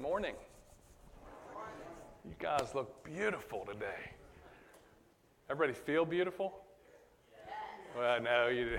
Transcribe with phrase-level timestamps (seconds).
[0.00, 0.34] morning.
[2.24, 4.12] You guys look beautiful today.
[5.50, 6.54] Everybody feel beautiful?
[7.94, 8.78] Well, no, you.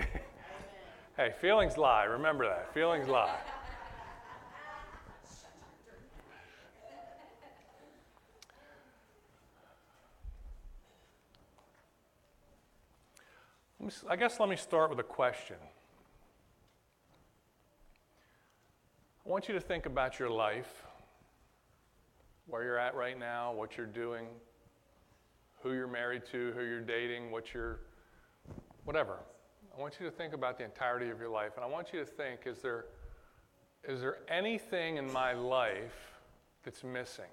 [1.16, 2.04] hey, feelings lie.
[2.04, 2.74] Remember that.
[2.74, 3.36] Feelings lie.
[14.08, 15.56] I guess let me start with a question.
[19.24, 20.84] I want you to think about your life,
[22.46, 24.26] where you're at right now, what you're doing,
[25.62, 27.80] who you're married to, who you're dating, what you're,
[28.84, 29.18] whatever.
[29.76, 31.52] I want you to think about the entirety of your life.
[31.56, 32.86] And I want you to think is there,
[33.88, 36.18] is there anything in my life
[36.64, 37.30] that's missing?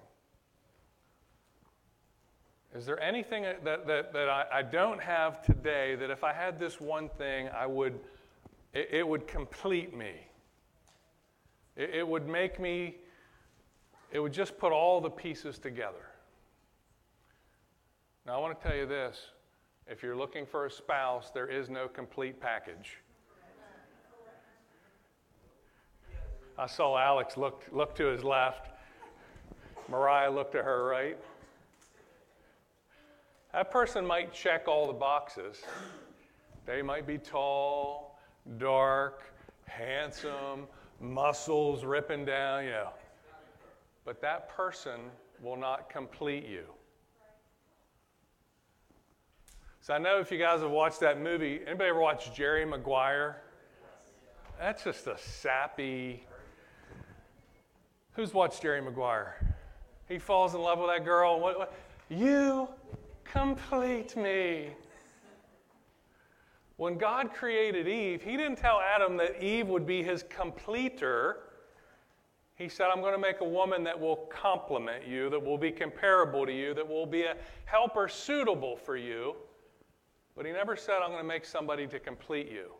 [2.74, 6.60] Is there anything that, that, that I, I don't have today that if I had
[6.60, 7.98] this one thing, I would,
[8.72, 10.12] it, it would complete me?
[11.76, 12.96] It, it would make me,
[14.12, 16.06] it would just put all the pieces together.
[18.26, 19.18] Now, I want to tell you this
[19.86, 22.98] if you're looking for a spouse, there is no complete package.
[26.58, 28.68] I saw Alex look, look to his left.
[29.88, 31.16] Mariah looked to her right.
[33.52, 35.62] That person might check all the boxes.
[36.66, 38.20] They might be tall,
[38.58, 39.22] dark,
[39.66, 40.68] handsome,
[41.00, 42.90] muscles ripping down, you know.
[44.04, 45.00] But that person
[45.42, 46.64] will not complete you.
[49.82, 53.42] So I know if you guys have watched that movie, anybody ever watched Jerry Maguire?
[54.58, 56.26] That's just a sappy.
[58.12, 59.56] Who's watched Jerry Maguire?
[60.06, 61.40] He falls in love with that girl.
[61.40, 61.74] What, what?
[62.10, 62.68] You
[63.24, 64.70] complete me.
[66.76, 71.49] When God created Eve, He didn't tell Adam that Eve would be his completer.
[72.60, 75.70] He said, I'm going to make a woman that will complement you, that will be
[75.70, 79.34] comparable to you, that will be a helper suitable for you.
[80.36, 82.72] But He never said, I'm going to make somebody to complete you.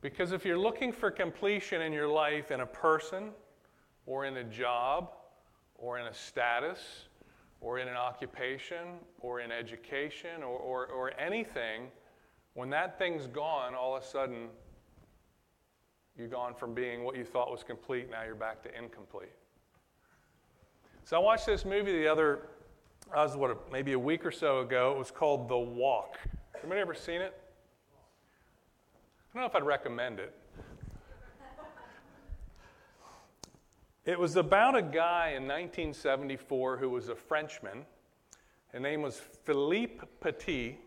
[0.00, 3.32] Because if you're looking for completion in your life in a person,
[4.06, 5.10] or in a job,
[5.74, 7.04] or in a status,
[7.60, 11.88] or in an occupation or in education or, or, or anything,
[12.54, 14.48] when that thing's gone, all of a sudden,
[16.18, 19.32] you've gone from being what you thought was complete, now you're back to incomplete.
[21.04, 22.48] So I watched this movie the other,
[23.14, 24.92] I was what, maybe a week or so ago.
[24.92, 26.18] It was called The Walk.
[26.60, 27.34] Anybody ever seen it?
[29.30, 30.34] I don't know if I'd recommend it.
[34.04, 37.84] It was about a guy in 1974 who was a Frenchman.
[38.72, 40.78] His name was Philippe Petit.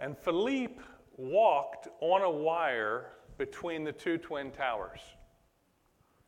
[0.00, 0.80] And Philippe
[1.16, 5.00] walked on a wire between the two Twin Towers.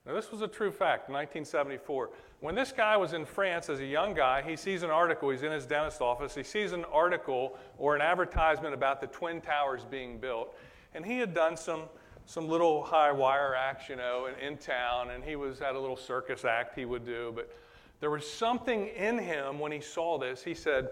[0.06, 2.10] Now, this was a true fact, 1974.
[2.40, 5.42] When this guy was in France as a young guy, he sees an article, he's
[5.42, 9.84] in his dentist office, he sees an article or an advertisement about the Twin Towers
[9.84, 10.56] being built.
[10.94, 11.82] And he had done some
[12.30, 15.80] some little high wire acts, you know, in, in town, and he was had a
[15.80, 17.32] little circus act he would do.
[17.34, 17.52] But
[17.98, 20.42] there was something in him when he saw this.
[20.42, 20.90] He said,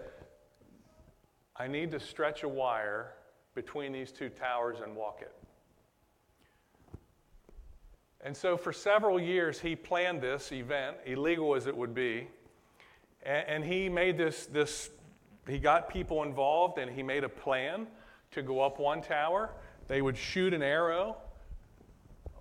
[1.55, 3.13] I need to stretch a wire
[3.55, 5.33] between these two towers and walk it.
[8.21, 12.27] And so for several years, he planned this event, illegal as it would be.
[13.23, 14.89] And, and he made this, this,
[15.47, 17.87] he got people involved and he made a plan
[18.31, 19.51] to go up one tower.
[19.87, 21.17] They would shoot an arrow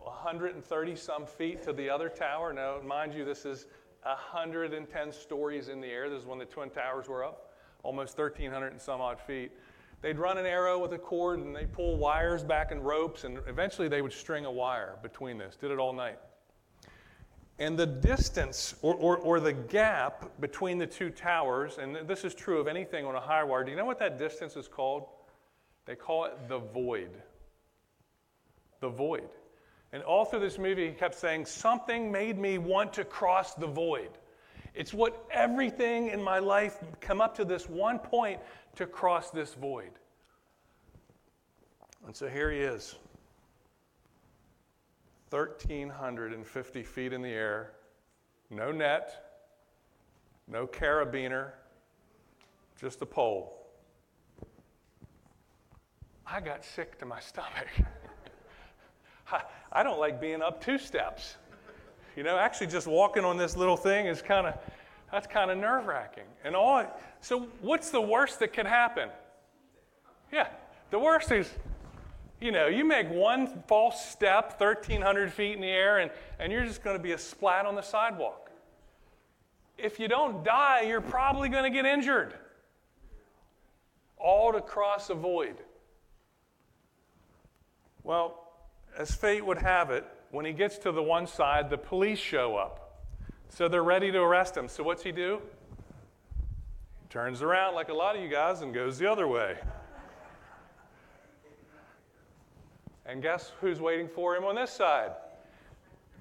[0.08, 2.52] 130 some feet to the other tower.
[2.52, 3.66] Now, mind you, this is
[4.02, 6.08] 110 stories in the air.
[6.08, 7.52] This is when the Twin Towers were up,
[7.82, 9.52] almost 1,300 and some odd feet.
[10.00, 13.38] They'd run an arrow with a cord and they'd pull wires back and ropes, and
[13.48, 15.56] eventually they would string a wire between this.
[15.56, 16.18] Did it all night.
[17.58, 22.32] And the distance or, or, or, the gap between the two towers, and this is
[22.32, 25.06] true of anything on a high wire, do you know what that distance is called?
[25.84, 27.10] They call it the void.
[28.80, 29.28] The void.
[29.92, 33.66] And all through this movie, he kept saying, Something made me want to cross the
[33.66, 34.10] void.
[34.74, 38.38] It's what everything in my life come up to this one point
[38.78, 39.90] to cross this void.
[42.06, 42.94] And so here he is
[45.30, 47.72] 1,350 feet in the air,
[48.50, 49.34] no net,
[50.46, 51.50] no carabiner,
[52.80, 53.66] just a pole.
[56.24, 57.66] I got sick to my stomach.
[59.72, 61.34] I don't like being up two steps.
[62.14, 64.54] You know, actually just walking on this little thing is kind of
[65.10, 66.24] that's kind of nerve wracking.
[66.44, 66.84] And all
[67.20, 69.08] so what's the worst that could happen?
[70.32, 70.48] Yeah,
[70.90, 71.50] the worst is
[72.40, 76.64] You know, you make one false step 1,300 feet in the air, and, and you're
[76.64, 78.50] just going to be a splat on the sidewalk.
[79.76, 82.34] If you don't die, you're probably going to get injured.
[84.16, 85.56] All to cross a void.
[88.04, 88.52] Well,
[88.96, 92.56] as fate would have it, when he gets to the one side, the police show
[92.56, 92.87] up.
[93.48, 94.68] So they're ready to arrest him.
[94.68, 95.40] So what's he do?
[97.10, 99.56] Turns around like a lot of you guys and goes the other way.
[103.06, 105.12] And guess who's waiting for him on this side?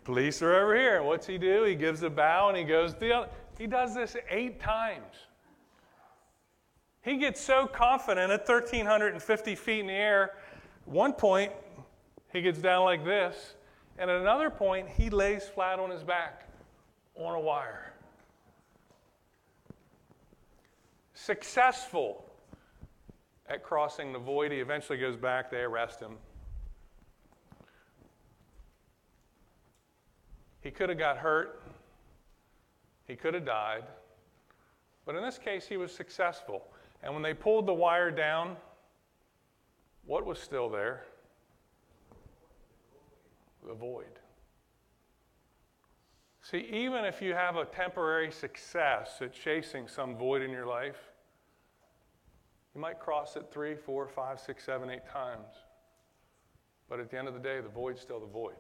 [0.06, 0.98] Police are over here.
[0.98, 1.64] And what's he do?
[1.64, 3.30] He gives a bow and he goes the other.
[3.58, 5.28] He does this eight times.
[7.02, 10.36] He gets so confident at 1,350 feet in the air.
[10.86, 11.52] One point,
[12.32, 13.56] he gets down like this.
[13.98, 16.47] And at another point, he lays flat on his back
[17.18, 17.94] on a wire.
[21.14, 22.24] Successful
[23.50, 24.52] at crossing the void.
[24.52, 26.18] He eventually goes back, they arrest him.
[30.62, 31.62] He could have got hurt,
[33.08, 33.84] he could have died,
[35.06, 36.66] but in this case, he was successful.
[37.04, 38.58] And when they pulled the wire down,
[40.06, 41.06] what was still there?
[43.66, 44.06] The void.
[46.50, 51.12] See, even if you have a temporary success at chasing some void in your life,
[52.74, 55.56] you might cross it three, four, five, six, seven, eight times.
[56.88, 58.56] But at the end of the day, the void's still the void.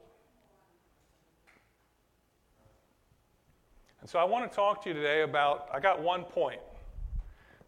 [4.02, 6.60] And so I want to talk to you today about, I got one point.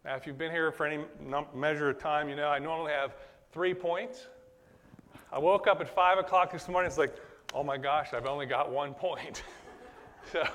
[0.03, 1.01] Now, if you've been here for any
[1.55, 3.15] measure of time, you know I normally have
[3.53, 4.27] three points.
[5.31, 7.15] I woke up at 5 o'clock this morning, it's like,
[7.53, 9.43] oh my gosh, I've only got one point.
[10.31, 10.47] so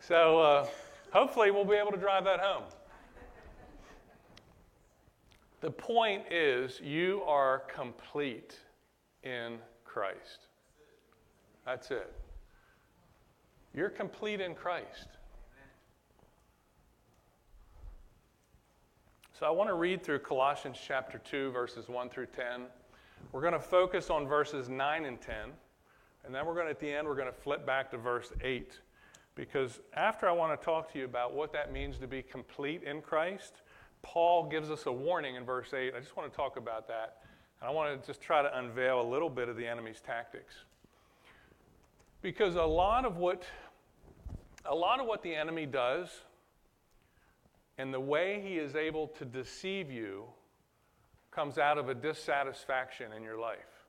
[0.00, 0.66] so uh,
[1.12, 2.64] hopefully we'll be able to drive that home.
[5.60, 8.58] The point is, you are complete
[9.22, 10.46] in Christ.
[11.66, 12.12] That's it.
[13.74, 15.08] You're complete in Christ.
[19.38, 22.62] So I want to read through Colossians chapter 2, verses 1 through 10.
[23.32, 25.34] We're going to focus on verses 9 and 10.
[26.24, 28.32] And then we're going to, at the end, we're going to flip back to verse
[28.42, 28.78] 8.
[29.40, 32.82] Because after I want to talk to you about what that means to be complete
[32.82, 33.62] in Christ,
[34.02, 35.94] Paul gives us a warning in verse 8.
[35.96, 37.22] I just want to talk about that.
[37.58, 40.52] And I want to just try to unveil a little bit of the enemy's tactics.
[42.20, 43.44] Because a lot of what
[44.66, 46.10] a lot of what the enemy does
[47.78, 50.24] and the way he is able to deceive you
[51.30, 53.79] comes out of a dissatisfaction in your life.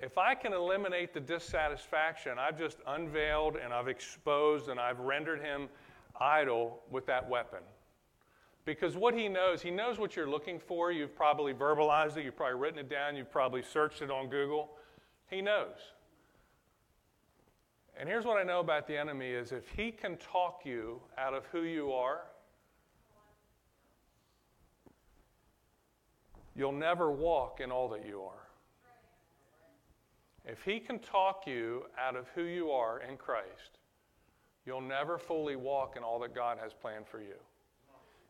[0.00, 5.40] If I can eliminate the dissatisfaction, I've just unveiled and I've exposed and I've rendered
[5.40, 5.68] him
[6.20, 7.60] idle with that weapon.
[8.64, 10.92] Because what he knows, he knows what you're looking for.
[10.92, 14.70] You've probably verbalized it, you've probably written it down, you've probably searched it on Google.
[15.28, 15.76] He knows.
[17.98, 21.34] And here's what I know about the enemy is if he can talk you out
[21.34, 22.20] of who you are,
[26.54, 28.47] you'll never walk in all that you are.
[30.48, 33.78] If he can talk you out of who you are in Christ,
[34.64, 37.36] you'll never fully walk in all that God has planned for you.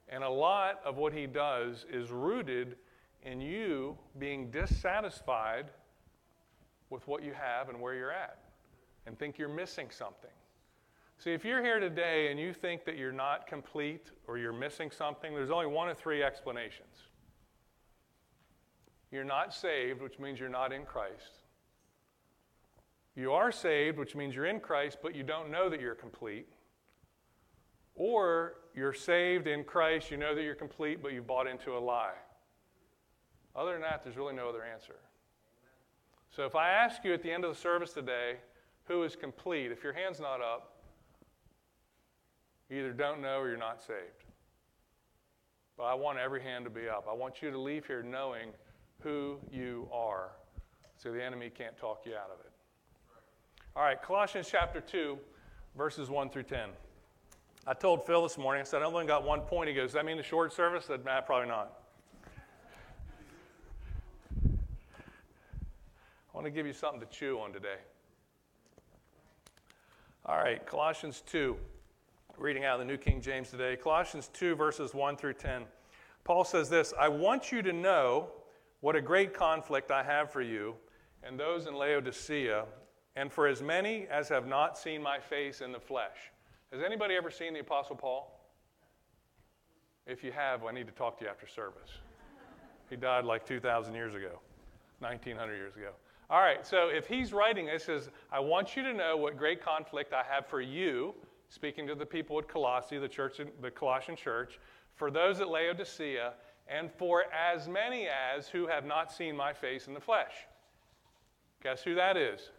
[0.09, 2.75] And a lot of what he does is rooted
[3.23, 5.67] in you being dissatisfied
[6.91, 8.39] with what you have and where you're at
[9.07, 10.31] and think you're missing something.
[11.19, 14.91] See, if you're here today and you think that you're not complete or you're missing
[14.91, 17.09] something, there's only one of three explanations.
[19.13, 21.43] You're not saved, which means you're not in Christ.
[23.19, 26.47] You are saved, which means you're in Christ, but you don't know that you're complete.
[27.97, 31.81] Or you're saved in Christ, you know that you're complete, but you bought into a
[31.81, 32.15] lie.
[33.57, 34.95] Other than that, there's really no other answer.
[36.31, 38.37] So if I ask you at the end of the service today,
[38.85, 40.77] who is complete, if your hand's not up,
[42.71, 44.27] you either don't know or you're not saved.
[45.77, 47.09] But I want every hand to be up.
[47.11, 48.51] I want you to leave here knowing
[49.01, 50.31] who you are
[50.97, 52.48] so the enemy can't talk you out of it.
[53.79, 55.17] All right, Colossians chapter 2,
[55.77, 56.71] verses 1 through 10.
[57.65, 59.69] I told Phil this morning, I said, I only got one point.
[59.69, 60.87] He goes, Does that mean the short service?
[60.87, 61.75] I said, nah, probably not.
[64.45, 64.49] I
[66.35, 67.77] want to give you something to chew on today.
[70.27, 71.57] All right, Colossians 2,
[72.37, 73.77] reading out of the New King James today.
[73.77, 75.63] Colossians 2, verses 1 through 10.
[76.25, 78.31] Paul says this I want you to know
[78.81, 80.75] what a great conflict I have for you
[81.23, 82.65] and those in Laodicea,
[83.19, 86.31] and for as many as have not seen my face in the flesh.
[86.73, 88.33] Has anybody ever seen the Apostle Paul?
[90.07, 91.91] If you have, I need to talk to you after service.
[92.89, 94.39] He died like 2,000 years ago,
[95.01, 95.91] 1,900 years ago.
[96.31, 99.65] All right, so if he's writing this, says, I want you to know what great
[99.65, 101.13] conflict I have for you,
[101.49, 104.61] speaking to the people at Colossae, the church, the Colossian church,
[104.95, 106.35] for those at Laodicea,
[106.69, 110.35] and for as many as who have not seen my face in the flesh.
[111.65, 112.51] Guess who that is?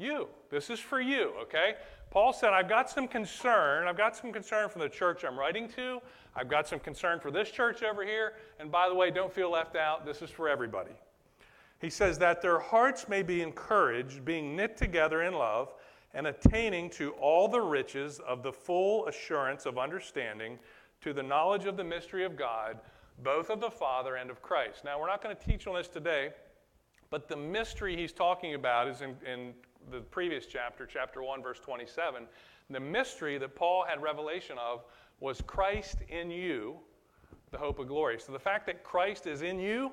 [0.00, 0.28] You.
[0.50, 1.74] This is for you, okay?
[2.10, 3.86] Paul said, I've got some concern.
[3.86, 6.00] I've got some concern for the church I'm writing to.
[6.34, 8.32] I've got some concern for this church over here.
[8.58, 10.06] And by the way, don't feel left out.
[10.06, 10.92] This is for everybody.
[11.80, 15.74] He says that their hearts may be encouraged, being knit together in love,
[16.14, 20.58] and attaining to all the riches of the full assurance of understanding,
[21.02, 22.78] to the knowledge of the mystery of God,
[23.22, 24.84] both of the Father and of Christ.
[24.84, 26.30] Now, we're not going to teach on this today,
[27.10, 29.54] but the mystery he's talking about is in, in
[29.90, 32.24] the previous chapter, chapter 1, verse 27.
[32.68, 34.84] The mystery that Paul had revelation of
[35.18, 36.76] was Christ in you,
[37.50, 38.18] the hope of glory.
[38.18, 39.90] So the fact that Christ is in you,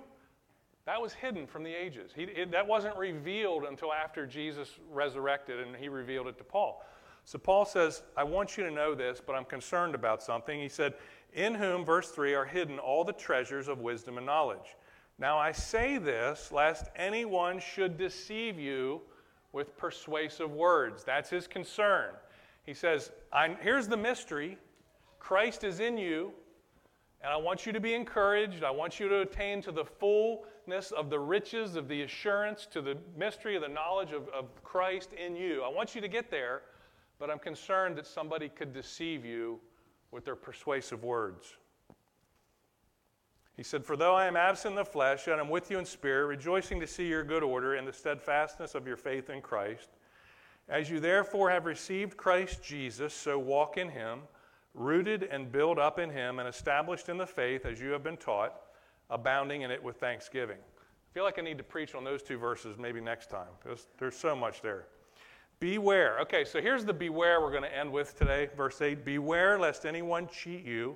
[0.86, 2.12] that was hidden from the ages.
[2.15, 6.82] He, it, that wasn't revealed until after Jesus resurrected and he revealed it to Paul.
[7.25, 10.58] So Paul says, I want you to know this, but I'm concerned about something.
[10.58, 10.94] He said,
[11.34, 14.77] In whom, verse 3, are hidden all the treasures of wisdom and knowledge.
[15.20, 19.01] Now I say this, lest anyone should deceive you
[19.54, 21.04] with persuasive words.
[21.04, 22.12] That's his concern.
[22.66, 23.12] He says,
[23.62, 24.58] Here's the mystery
[25.20, 26.32] Christ is in you,
[27.22, 28.63] and I want you to be encouraged.
[28.63, 32.82] I want you to attain to the fullness of the riches of the assurance, to
[32.82, 35.63] the mystery of the knowledge of, of Christ in you.
[35.63, 36.62] I want you to get there,
[37.20, 39.60] but I'm concerned that somebody could deceive you
[40.12, 41.58] with their persuasive words.
[43.57, 45.85] He said, For though I am absent in the flesh, yet I'm with you in
[45.85, 49.89] spirit, rejoicing to see your good order and the steadfastness of your faith in Christ.
[50.69, 54.21] As you therefore have received Christ Jesus, so walk in him
[54.77, 58.17] rooted and built up in Him and established in the faith as you have been
[58.17, 58.53] taught,
[59.09, 60.57] abounding in it with thanksgiving.
[60.57, 63.47] I feel like I need to preach on those two verses maybe next time.
[63.63, 64.85] There's, there's so much there.
[65.59, 66.19] Beware.
[66.19, 68.47] Okay, so here's the beware we're going to end with today.
[68.55, 70.95] Verse 8 Beware lest anyone cheat you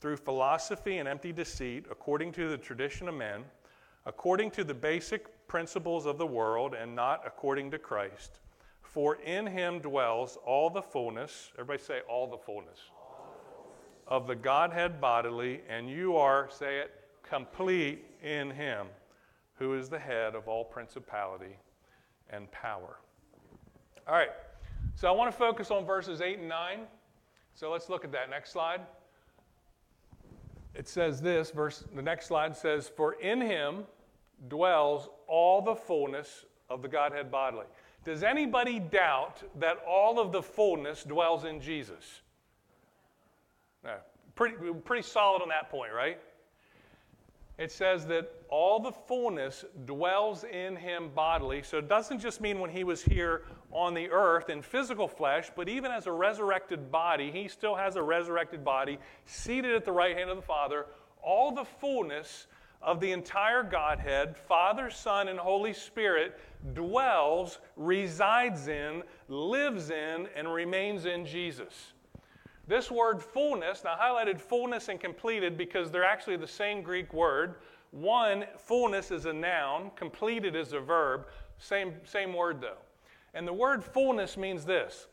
[0.00, 3.44] through philosophy and empty deceit, according to the tradition of men,
[4.06, 8.40] according to the basic principles of the world, and not according to Christ.
[8.82, 11.52] For in him dwells all the fullness.
[11.54, 12.78] Everybody say, all the fullness
[14.08, 16.90] of the Godhead bodily, and you are, say it,
[17.22, 18.88] complete in him,
[19.54, 21.56] who is the head of all principality
[22.30, 22.98] and power.
[24.08, 24.30] All right,
[24.96, 26.80] so I want to focus on verses 8 and 9.
[27.54, 28.30] So let's look at that.
[28.30, 28.80] Next slide.
[30.74, 33.84] It says this, verse the next slide says, For in him
[34.48, 37.66] dwells all the fullness of the Godhead bodily.
[38.04, 42.22] Does anybody doubt that all of the fullness dwells in Jesus?
[43.84, 43.96] No.
[44.34, 46.18] Pretty, pretty solid on that point, right?
[47.58, 51.62] It says that all the fullness dwells in him bodily.
[51.62, 55.50] So it doesn't just mean when he was here on the earth in physical flesh,
[55.54, 59.92] but even as a resurrected body, he still has a resurrected body seated at the
[59.92, 60.86] right hand of the Father.
[61.22, 62.46] All the fullness
[62.82, 66.38] of the entire Godhead, Father, Son, and Holy Spirit,
[66.74, 71.92] dwells, resides in, lives in, and remains in Jesus.
[72.66, 77.56] This word fullness, now highlighted fullness and completed because they're actually the same Greek word.
[77.90, 81.26] One, fullness is a noun, completed is a verb,
[81.58, 82.78] same, same word though.
[83.34, 85.06] And the word fullness means this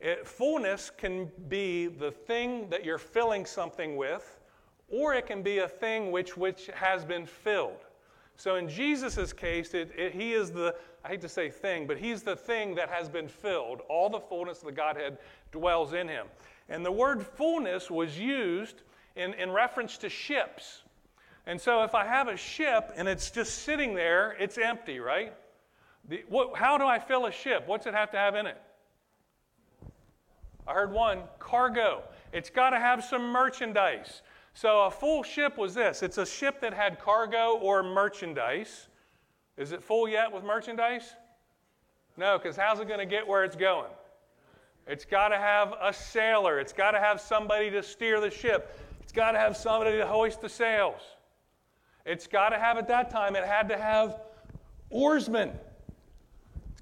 [0.00, 4.40] it, fullness can be the thing that you're filling something with,
[4.88, 7.86] or it can be a thing which, which has been filled.
[8.36, 10.74] So in Jesus' case, it, it, he is the,
[11.04, 13.82] I hate to say thing, but he's the thing that has been filled.
[13.88, 15.18] All the fullness of the Godhead
[15.52, 16.26] dwells in him.
[16.68, 18.82] And the word fullness was used
[19.14, 20.82] in, in reference to ships.
[21.46, 25.34] And so if I have a ship and it's just sitting there, it's empty, right?
[26.08, 27.64] The, what, how do I fill a ship?
[27.66, 28.60] What's it have to have in it?
[30.66, 32.02] I heard one cargo.
[32.32, 34.22] It's got to have some merchandise.
[34.54, 38.88] So a full ship was this it's a ship that had cargo or merchandise.
[39.56, 41.14] Is it full yet with merchandise?
[42.16, 43.90] No, because how's it going to get where it's going?
[44.86, 46.58] It's got to have a sailor.
[46.58, 48.78] It's got to have somebody to steer the ship.
[49.00, 51.00] It's got to have somebody to hoist the sails.
[52.04, 54.20] It's got to have, at that time, it had to have
[54.90, 55.52] oarsmen.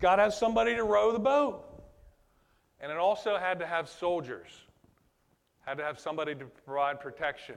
[0.00, 1.64] Got to have somebody to row the boat.
[2.80, 4.48] And it also had to have soldiers,
[5.66, 7.56] had to have somebody to provide protection.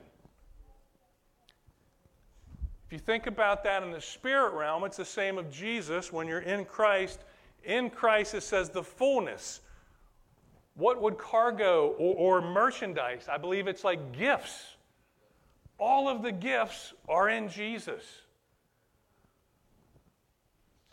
[2.86, 6.28] If you think about that in the spirit realm, it's the same of Jesus when
[6.28, 7.22] you're in Christ.
[7.64, 9.62] In Christ, it says the fullness
[10.76, 13.28] what would cargo or, or merchandise?
[13.32, 14.76] I believe it's like gifts.
[15.80, 18.04] All of the gifts are in Jesus.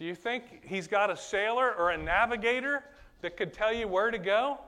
[0.00, 2.82] Do you think he's got a sailor or a navigator
[3.20, 4.58] that could tell you where to go?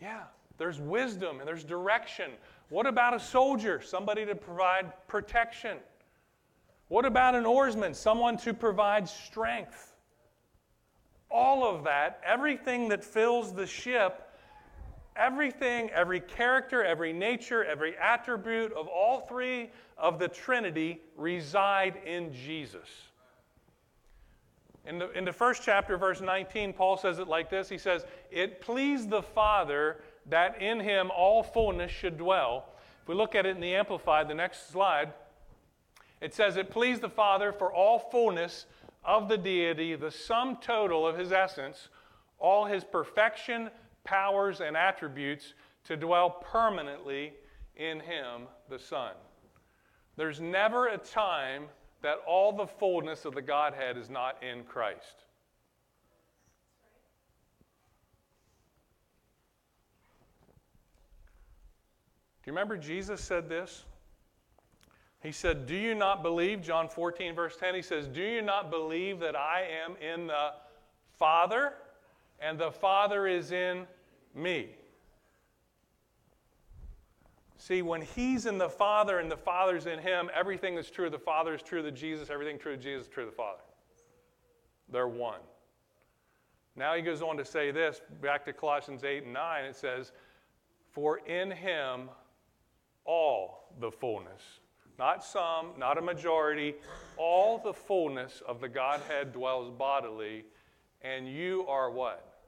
[0.00, 0.22] Yeah,
[0.56, 2.30] there's wisdom and there's direction.
[2.68, 3.82] What about a soldier?
[3.82, 5.78] Somebody to provide protection.
[6.86, 7.92] What about an oarsman?
[7.92, 9.96] Someone to provide strength.
[11.28, 14.32] All of that, everything that fills the ship,
[15.16, 22.32] everything, every character, every nature, every attribute of all three of the Trinity reside in
[22.32, 22.88] Jesus.
[24.88, 28.06] In the, in the first chapter, verse 19, Paul says it like this He says,
[28.30, 32.70] It pleased the Father that in him all fullness should dwell.
[33.02, 35.12] If we look at it in the Amplified, the next slide,
[36.22, 38.64] it says, It pleased the Father for all fullness
[39.04, 41.88] of the deity, the sum total of his essence,
[42.38, 43.70] all his perfection,
[44.04, 45.52] powers, and attributes,
[45.84, 47.34] to dwell permanently
[47.76, 49.12] in him, the Son.
[50.16, 51.64] There's never a time
[52.02, 55.24] that all the fullness of the Godhead is not in Christ.
[62.42, 63.84] Do you remember Jesus said this?
[65.22, 68.70] He said, Do you not believe, John 14, verse 10, he says, Do you not
[68.70, 70.52] believe that I am in the
[71.18, 71.74] Father
[72.40, 73.86] and the Father is in
[74.34, 74.77] me?
[77.60, 81.12] See, when he's in the Father and the Father's in him, everything that's true of
[81.12, 83.62] the Father is true of Jesus, everything true of Jesus is true of the Father.
[84.90, 85.40] They're one.
[86.76, 90.12] Now he goes on to say this, back to Colossians 8 and 9, it says,
[90.92, 92.08] For in him
[93.04, 94.60] all the fullness,
[94.96, 96.76] not some, not a majority,
[97.16, 100.44] all the fullness of the Godhead dwells bodily,
[101.02, 102.40] and you are what?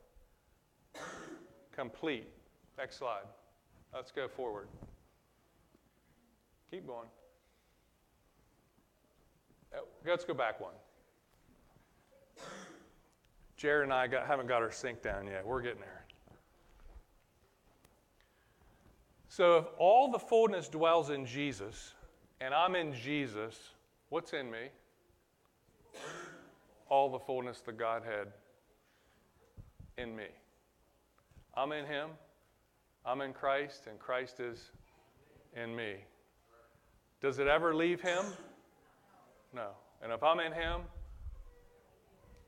[1.73, 2.29] Complete.
[2.79, 3.25] Next slide.
[3.93, 4.69] Let's go forward.
[6.70, 7.08] Keep going.
[9.74, 10.74] Uh, let's go back one.
[13.56, 15.44] Jared and I got, haven't got our sync down yet.
[15.44, 16.04] We're getting there.
[19.28, 21.94] So, if all the fullness dwells in Jesus,
[22.40, 23.56] and I'm in Jesus,
[24.09, 24.68] what's in me?
[26.88, 28.28] All the fullness the Godhead
[29.98, 30.26] in me.
[31.54, 32.11] I'm in Him,
[33.04, 34.70] I'm in Christ, and Christ is
[35.54, 35.96] in me.
[37.20, 38.24] Does it ever leave him?
[39.54, 39.70] No.
[40.02, 40.80] And if I'm in him,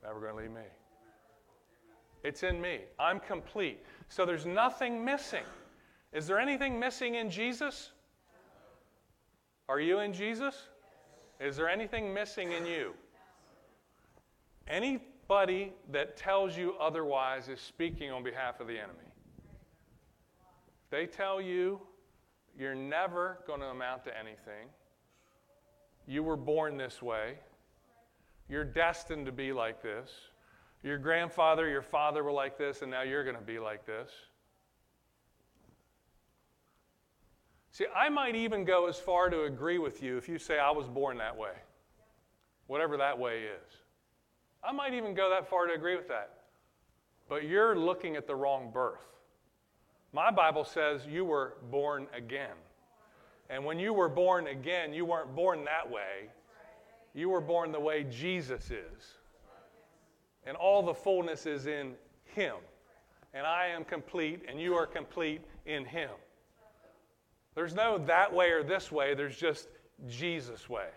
[0.03, 0.67] never going to leave me.
[2.23, 2.79] It's in me.
[2.99, 3.83] I'm complete.
[4.09, 5.43] So there's nothing missing.
[6.13, 7.91] Is there anything missing in Jesus?
[9.67, 10.55] Are you in Jesus?
[11.39, 12.93] Is there anything missing in you?
[14.67, 18.99] Anybody that tells you otherwise is speaking on behalf of the enemy.
[20.89, 21.81] They tell you
[22.57, 24.69] you're never going to amount to anything.
[26.05, 27.35] You were born this way.
[28.49, 30.11] You're destined to be like this.
[30.83, 34.11] Your grandfather, your father were like this, and now you're going to be like this.
[37.71, 40.69] See, I might even go as far to agree with you if you say I
[40.69, 41.53] was born that way,
[42.67, 43.77] whatever that way is.
[44.63, 46.43] I might even go that far to agree with that.
[47.27, 49.12] But you're looking at the wrong birth.
[50.13, 52.55] My Bible says you were born again.
[53.49, 56.29] And when you were born again, you weren't born that way.
[57.15, 59.17] You were born the way Jesus is.
[60.45, 61.93] And all the fullness is in
[62.25, 62.55] Him.
[63.33, 66.09] And I am complete, and you are complete in Him.
[67.55, 69.67] There's no that way or this way, there's just
[70.07, 70.89] Jesus' way.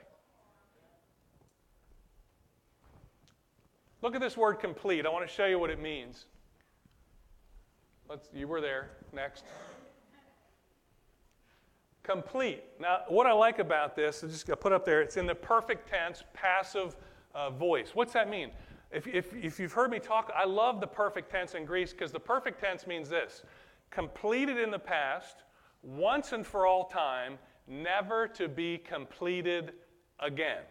[4.02, 5.07] Look at this word complete.
[5.07, 6.26] I want to show you what it means.
[8.09, 8.90] Let's, you were there.
[9.16, 9.44] Next.
[12.02, 12.62] Complete.
[12.79, 15.35] Now, what I like about this, I just to put up there, it's in the
[15.35, 16.96] perfect tense, passive
[17.35, 17.92] uh, voice.
[17.94, 18.50] What's that mean?
[18.92, 22.12] If, if, if you've heard me talk, I love the perfect tense in Greece because
[22.12, 23.42] the perfect tense means this
[23.90, 25.44] completed in the past,
[25.83, 29.72] once and for all time, never to be completed
[30.20, 30.62] again.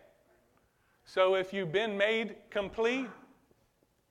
[1.04, 3.10] So if you've been made complete,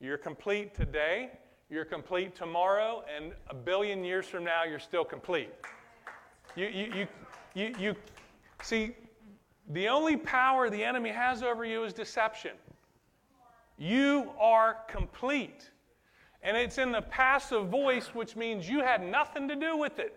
[0.01, 1.31] you're complete today,
[1.70, 5.50] you're complete tomorrow, and a billion years from now, you're still complete.
[6.57, 7.07] You, you, you,
[7.55, 7.96] you, you
[8.62, 8.94] see,
[9.70, 12.53] the only power the enemy has over you is deception.
[13.79, 15.70] You are complete.
[16.42, 20.14] And it's in the passive voice, which means you had nothing to do with it.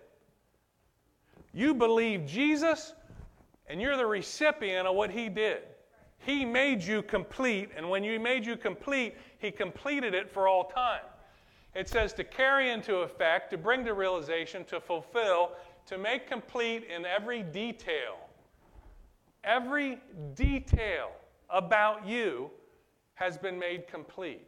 [1.53, 2.93] You believe Jesus,
[3.67, 5.59] and you're the recipient of what he did.
[6.19, 10.65] He made you complete, and when he made you complete, he completed it for all
[10.65, 11.01] time.
[11.77, 15.51] It says to carry into effect, to bring to realization, to fulfill,
[15.85, 18.17] to make complete in every detail.
[19.43, 19.99] Every
[20.33, 21.11] detail
[21.51, 22.49] about you
[23.13, 24.47] has been made complete.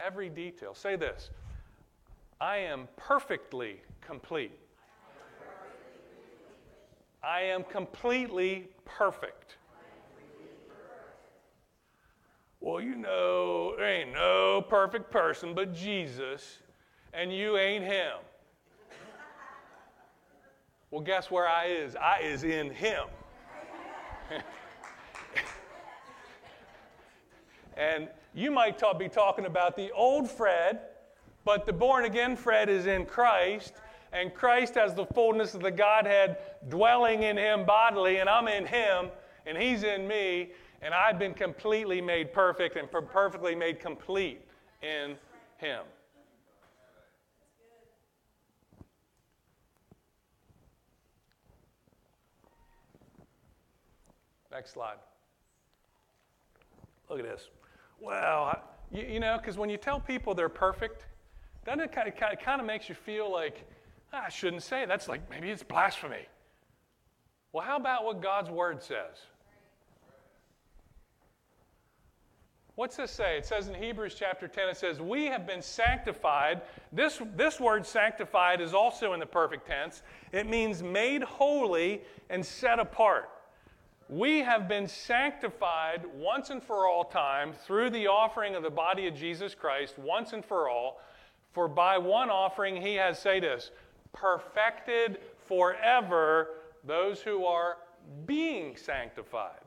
[0.00, 0.74] Every detail.
[0.74, 1.30] Say this
[2.40, 4.58] I am perfectly complete.
[7.22, 9.54] I am completely perfect.
[12.64, 16.60] Well, you know, there ain't no perfect person but Jesus,
[17.12, 18.14] and you ain't him.
[20.90, 21.94] Well, guess where I is?
[21.94, 23.04] I is in him.
[27.76, 30.80] and you might talk, be talking about the old Fred,
[31.44, 33.74] but the born again Fred is in Christ,
[34.10, 36.38] and Christ has the fullness of the Godhead
[36.70, 39.10] dwelling in him bodily, and I'm in him,
[39.44, 40.52] and he's in me,
[40.84, 44.42] and I've been completely made perfect and perfectly made complete
[44.82, 45.16] in
[45.56, 45.80] him.
[54.52, 54.98] Next slide.
[57.08, 57.48] Look at this.
[57.98, 61.06] Well, you, you know, because when you tell people they're perfect,
[61.64, 63.66] doesn't it kind of, kind of, kind of makes you feel like,
[64.12, 64.84] ah, I shouldn't say.
[64.86, 66.28] That's like maybe it's blasphemy.
[67.52, 69.16] Well, how about what God's word says?
[72.76, 73.38] What's this say?
[73.38, 76.62] It says in Hebrews chapter 10, it says, We have been sanctified.
[76.92, 80.02] This, this word sanctified is also in the perfect tense.
[80.32, 83.30] It means made holy and set apart.
[84.08, 89.06] We have been sanctified once and for all time through the offering of the body
[89.06, 91.00] of Jesus Christ, once and for all.
[91.52, 93.70] For by one offering he has, say this,
[94.12, 96.48] perfected forever
[96.84, 97.78] those who are
[98.26, 99.63] being sanctified.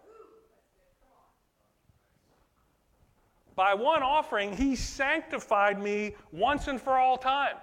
[3.58, 7.56] By one offering, he sanctified me once and for all time.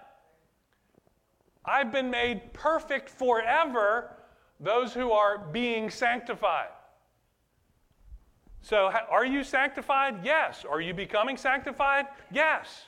[1.65, 4.17] I've been made perfect forever,
[4.59, 6.71] those who are being sanctified.
[8.61, 10.25] So, are you sanctified?
[10.25, 10.65] Yes.
[10.69, 12.07] Are you becoming sanctified?
[12.33, 12.87] Yes.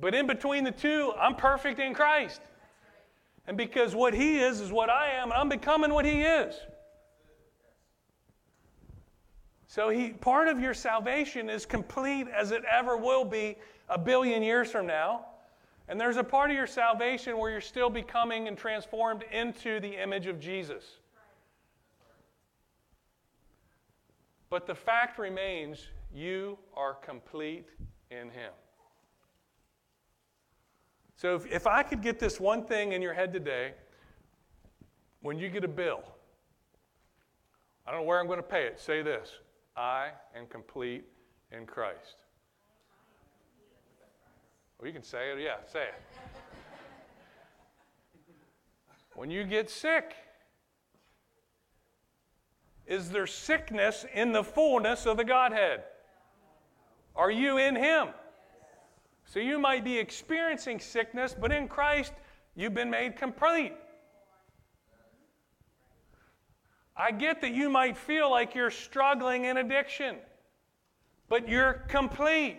[0.00, 2.40] But in between the two, I'm perfect in Christ.
[3.46, 6.54] And because what He is is what I am, and I'm becoming what He is.
[9.68, 13.56] So he, part of your salvation is complete as it ever will be
[13.88, 15.26] a billion years from now.
[15.88, 20.00] And there's a part of your salvation where you're still becoming and transformed into the
[20.00, 20.84] image of Jesus.
[24.50, 27.66] But the fact remains you are complete
[28.10, 28.52] in Him.
[31.16, 33.74] So if, if I could get this one thing in your head today,
[35.22, 36.02] when you get a bill,
[37.86, 39.38] I don't know where I'm going to pay it, say this
[39.76, 41.04] I am complete
[41.52, 42.22] in Christ.
[44.78, 45.94] Well, you can say it, yeah, say it.
[49.14, 50.14] when you get sick,
[52.86, 55.82] is there sickness in the fullness of the Godhead?
[57.14, 58.08] Are you in Him?
[59.24, 62.12] So you might be experiencing sickness, but in Christ,
[62.54, 63.72] you've been made complete.
[66.98, 70.16] I get that you might feel like you're struggling in addiction,
[71.28, 72.58] but you're complete.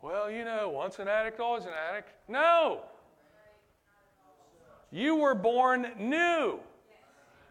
[0.00, 2.10] Well, you know, once an addict, always an addict.
[2.28, 2.82] No.
[4.90, 6.60] You were born new.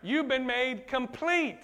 [0.01, 1.59] You've been made complete.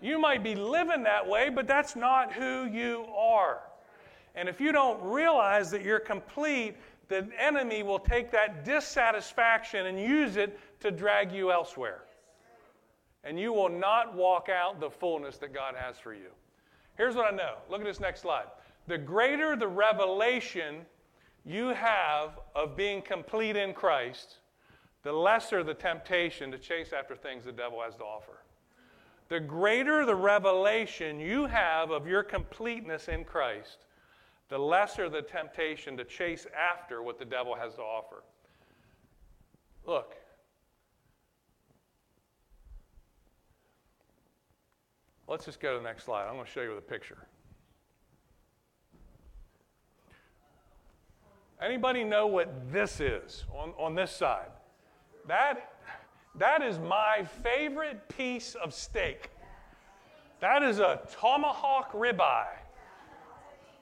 [0.00, 3.60] You might be living that way, but that's not who you are.
[4.34, 6.76] And if you don't realize that you're complete,
[7.08, 12.02] the enemy will take that dissatisfaction and use it to drag you elsewhere.
[13.24, 16.30] And you will not walk out the fullness that God has for you.
[16.96, 17.54] Here's what I know.
[17.70, 18.46] Look at this next slide.
[18.86, 20.84] The greater the revelation
[21.44, 24.38] you have of being complete in Christ,
[25.02, 28.42] the lesser the temptation to chase after things the devil has to offer.
[29.28, 33.86] The greater the revelation you have of your completeness in Christ,
[34.48, 38.22] the lesser the temptation to chase after what the devil has to offer.
[39.86, 40.14] Look,
[45.32, 46.26] let's just go to the next slide.
[46.26, 47.16] I'm going to show you the picture.
[51.58, 54.50] Anybody know what this is on, on this side?
[55.26, 55.72] That,
[56.34, 59.30] that is my favorite piece of steak.
[60.40, 62.58] That is a tomahawk ribeye.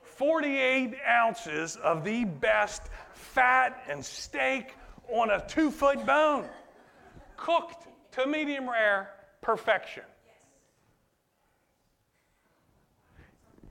[0.04, 2.82] 48 ounces of the best
[3.12, 4.76] fat and steak
[5.08, 6.46] on a two foot bone,
[7.36, 9.10] cooked to medium rare
[9.40, 10.04] perfection.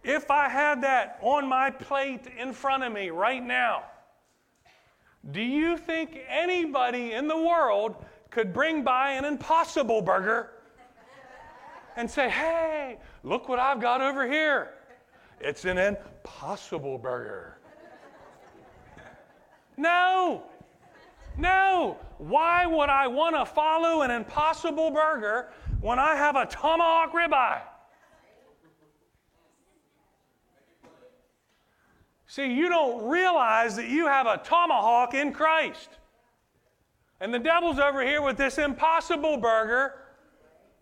[0.03, 3.83] If I had that on my plate in front of me right now,
[5.31, 7.95] do you think anybody in the world
[8.31, 10.51] could bring by an impossible burger
[11.95, 14.69] and say, hey, look what I've got over here?
[15.41, 17.57] It's an impossible burger.
[19.75, 20.43] No,
[21.37, 21.97] no.
[22.17, 25.49] Why would I want to follow an impossible burger
[25.81, 27.61] when I have a tomahawk ribeye?
[32.29, 35.89] See, you don't realize that you have a tomahawk in Christ.
[37.19, 39.95] And the devil's over here with this impossible burger.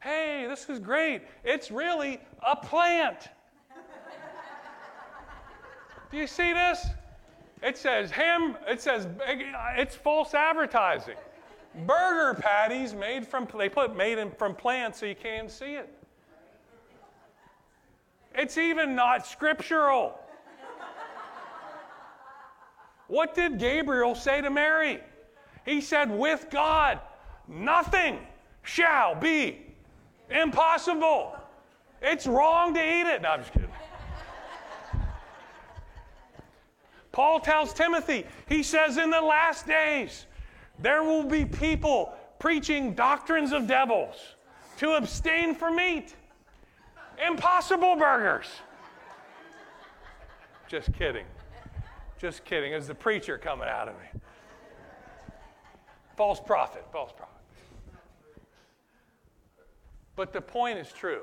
[0.02, 1.22] Hey, this is great.
[1.46, 3.30] It's really a plant.
[6.12, 6.86] Do you see this?
[7.64, 9.08] It says ham, it says
[9.78, 11.16] it's false advertising.
[11.86, 15.90] Burger patties made from they put made in, from plants so you can't see it.
[18.36, 20.20] It's even not scriptural.
[23.08, 25.00] What did Gabriel say to Mary?
[25.66, 27.00] He said, With God,
[27.48, 28.20] nothing
[28.64, 29.66] shall be
[30.30, 31.36] impossible.
[32.02, 33.22] It's wrong to eat it.
[33.22, 33.70] No, I'm just kidding.
[37.12, 40.28] Paul tells Timothy, he says, In the last days,
[40.80, 44.36] there will be people preaching doctrines of devils
[44.78, 46.16] to abstain from meat.
[47.26, 48.46] Impossible burgers.
[50.68, 51.26] Just kidding.
[52.18, 52.74] Just kidding.
[52.74, 54.20] It's the preacher coming out of me.
[56.16, 57.34] False prophet, false prophet.
[60.16, 61.22] But the point is true.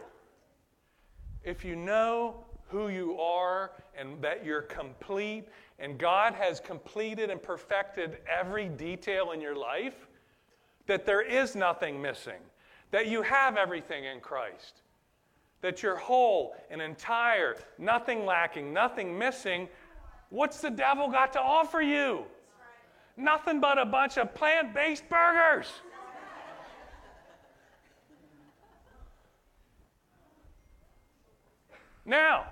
[1.43, 5.49] If you know who you are and that you're complete,
[5.81, 10.07] and God has completed and perfected every detail in your life,
[10.87, 12.41] that there is nothing missing,
[12.93, 14.83] that you have everything in Christ,
[15.61, 19.69] that you're whole and entire, nothing lacking, nothing missing,
[20.35, 22.25] What's the devil got to offer you?
[23.17, 25.69] Nothing but a bunch of plant based burgers.
[32.05, 32.47] Now,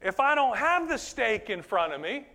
[0.00, 2.26] if I don't have the steak in front of me,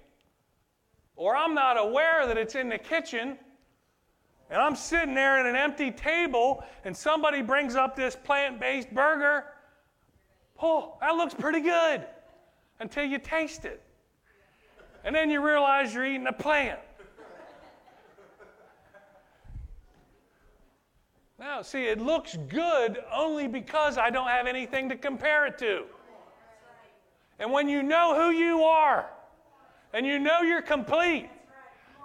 [1.18, 3.38] or I'm not aware that it's in the kitchen,
[4.50, 8.94] and I'm sitting there at an empty table, and somebody brings up this plant based
[8.94, 9.48] burger,
[10.62, 12.08] oh, that looks pretty good
[12.80, 13.84] until you taste it
[15.04, 16.80] and then you realize you're eating a plant.
[21.40, 25.84] Now, see, it looks good only because I don't have anything to compare it to.
[27.40, 29.06] And when you know who you are
[29.94, 31.30] and you know you're complete,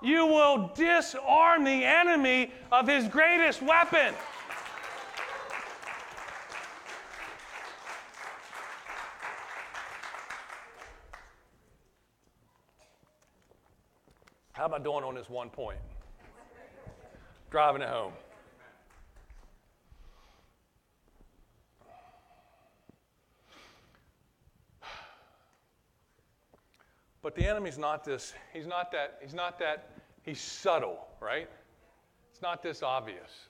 [0.02, 4.14] you will disarm the enemy of his greatest weapon.
[14.72, 15.78] Am I doing on this one point?
[17.50, 18.12] Driving it home.
[27.20, 29.90] But the enemy's not this, he's not that, he's not that,
[30.22, 31.48] he's subtle, right?
[32.32, 33.46] It's not this obvious.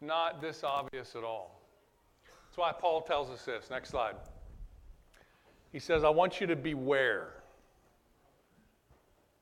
[0.00, 1.60] Not this obvious at all.
[2.46, 3.70] That's why Paul tells us this.
[3.70, 4.16] Next slide.
[5.70, 7.34] He says, I want you to beware.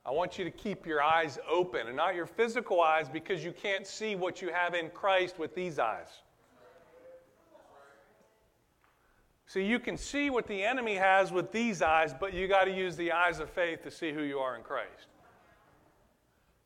[0.05, 3.51] I want you to keep your eyes open and not your physical eyes because you
[3.51, 6.21] can't see what you have in Christ with these eyes.
[9.47, 12.71] See, you can see what the enemy has with these eyes, but you got to
[12.71, 15.07] use the eyes of faith to see who you are in Christ.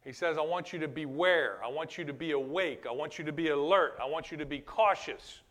[0.04, 1.60] He says, I want you to beware.
[1.64, 2.86] I want you to be awake.
[2.90, 3.98] I want you to be alert.
[4.02, 5.42] I want you to be cautious.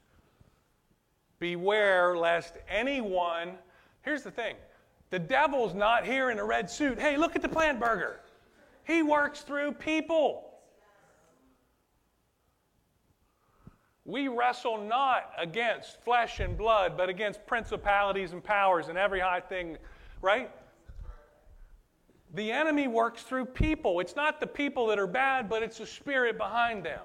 [1.38, 3.52] Beware lest anyone,
[4.02, 4.56] here's the thing
[5.10, 6.98] the devil's not here in a red suit.
[6.98, 8.20] Hey, look at the plant burger.
[8.84, 10.44] He works through people.
[14.04, 19.40] We wrestle not against flesh and blood, but against principalities and powers and every high
[19.40, 19.76] thing,
[20.22, 20.50] right?
[22.34, 24.00] The enemy works through people.
[24.00, 27.00] It's not the people that are bad, but it's the spirit behind them.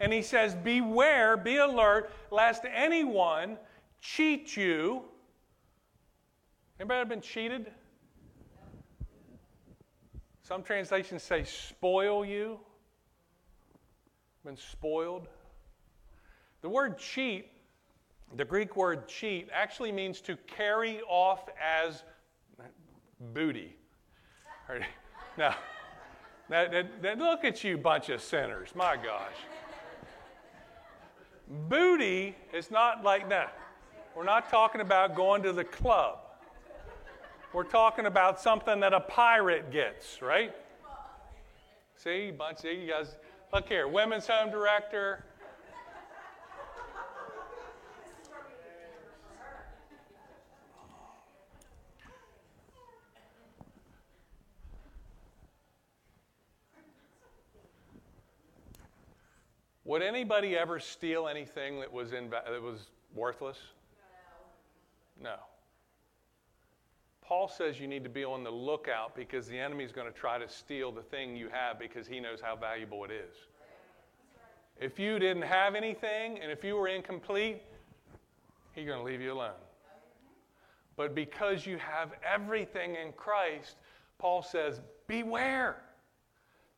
[0.00, 3.58] And he says, Beware, be alert, lest anyone
[4.00, 5.04] cheat you
[6.80, 7.70] Anybody ever been cheated?
[10.42, 12.58] Some translations say spoil you.
[14.44, 15.28] Been spoiled.
[16.62, 17.50] The word cheat,
[18.36, 22.02] the Greek word cheat, actually means to carry off as
[23.32, 23.76] booty.
[25.38, 26.66] Now,
[27.16, 28.68] look at you, bunch of sinners.
[28.74, 29.32] My gosh.
[31.48, 33.56] Booty is not like that.
[34.14, 36.21] We're not talking about going to the club.
[37.52, 40.54] We're talking about something that a pirate gets, right?
[41.96, 43.14] See, bunch of you guys.
[43.52, 45.22] Look here, women's home director.
[59.84, 63.58] Would anybody ever steal anything that was that was worthless?
[65.20, 65.32] No.
[65.32, 65.51] no.
[67.32, 70.12] Paul says you need to be on the lookout because the enemy is going to
[70.12, 73.34] try to steal the thing you have because he knows how valuable it is.
[74.78, 77.62] If you didn't have anything and if you were incomplete,
[78.74, 79.54] he's going to leave you alone.
[80.94, 83.76] But because you have everything in Christ,
[84.18, 85.78] Paul says, beware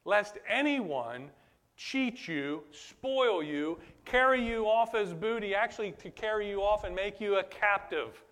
[0.05, 1.31] lest anyone
[1.77, 6.95] cheat you, spoil you, carry you off as booty, actually to carry you off and
[6.95, 8.23] make you a captive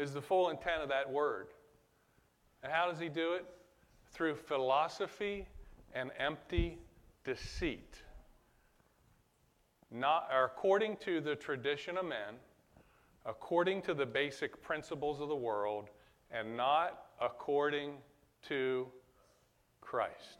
[0.00, 1.48] is the full intent of that word.
[2.62, 3.44] And how does he do it?
[4.12, 5.46] Through philosophy
[5.94, 6.78] and empty
[7.24, 7.96] deceit.
[9.90, 12.36] Not according to the tradition of men,
[13.26, 15.90] according to the basic principles of the world,
[16.30, 17.94] and not according
[18.48, 18.86] to
[19.80, 20.38] Christ.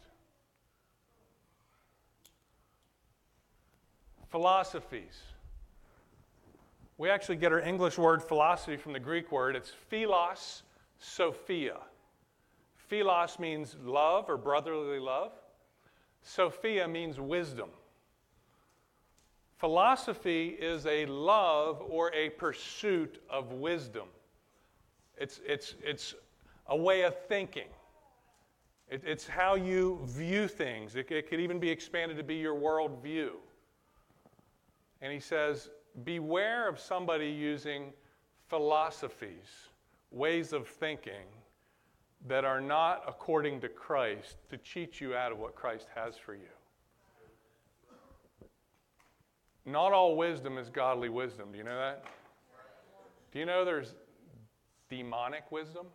[4.31, 5.21] Philosophies.
[7.01, 9.57] We actually get our English word philosophy from the Greek word.
[9.57, 10.65] It's philos
[10.99, 11.79] sophia.
[12.77, 15.33] Philos means love or brotherly love.
[16.21, 17.71] Sophia means wisdom.
[19.57, 24.09] Philosophy is a love or a pursuit of wisdom.
[25.17, 26.15] It's, it's, it's
[26.67, 27.69] a way of thinking.
[28.91, 30.97] It, it's how you view things.
[30.97, 33.31] It, it could even be expanded to be your worldview.
[35.01, 35.71] And he says,
[36.05, 37.93] beware of somebody using
[38.49, 39.69] philosophies,
[40.11, 41.27] ways of thinking
[42.27, 46.35] that are not according to Christ to cheat you out of what Christ has for
[46.35, 46.51] you.
[49.65, 51.53] Not all wisdom is godly wisdom.
[51.53, 52.05] Do you know that?
[53.33, 53.95] Do you know there's
[54.89, 55.87] demonic wisdom?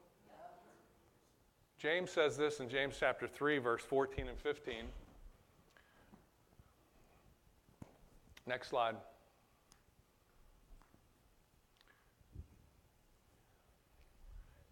[1.78, 4.76] James says this in James chapter 3, verse 14 and 15.
[8.48, 8.96] Next slide.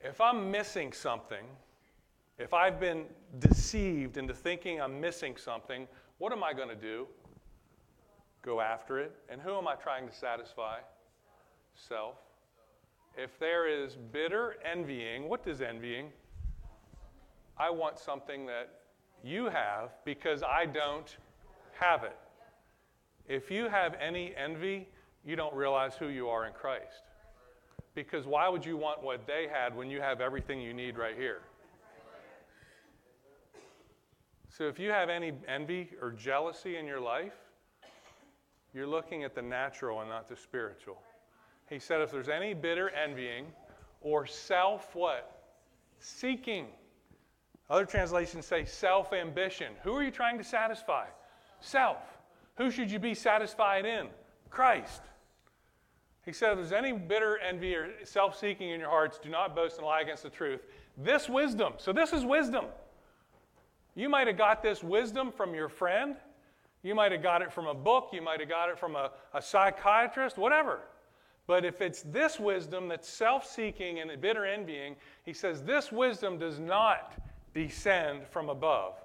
[0.03, 1.45] If I'm missing something,
[2.37, 3.05] if I've been
[3.39, 5.87] deceived into thinking I'm missing something,
[6.17, 7.07] what am I going to do?
[8.41, 9.15] Go after it.
[9.29, 10.79] And who am I trying to satisfy?
[11.75, 12.15] Self.
[13.17, 16.09] If there is bitter envying, what does envying?
[17.57, 18.81] I want something that
[19.23, 21.15] you have because I don't
[21.79, 22.17] have it.
[23.27, 24.89] If you have any envy,
[25.23, 27.03] you don't realize who you are in Christ.
[27.95, 31.15] Because why would you want what they had when you have everything you need right
[31.15, 31.41] here?
[34.49, 37.33] So if you have any envy or jealousy in your life,
[38.73, 40.97] you're looking at the natural and not the spiritual.
[41.69, 43.47] He said if there's any bitter envying
[44.01, 45.43] or self what?
[45.99, 46.67] Seeking.
[47.69, 49.73] Other translations say self ambition.
[49.83, 51.05] Who are you trying to satisfy?
[51.59, 52.19] Self.
[52.57, 54.07] Who should you be satisfied in?
[54.49, 55.01] Christ.
[56.25, 59.55] He said, if there's any bitter envy or self seeking in your hearts, do not
[59.55, 60.61] boast and lie against the truth.
[60.97, 62.65] This wisdom, so this is wisdom.
[63.95, 66.15] You might have got this wisdom from your friend.
[66.81, 68.09] You might have got it from a book.
[68.13, 70.79] You might have got it from a, a psychiatrist, whatever.
[71.45, 76.37] But if it's this wisdom that's self seeking and bitter envying, he says this wisdom
[76.39, 77.13] does not
[77.53, 78.95] descend from above,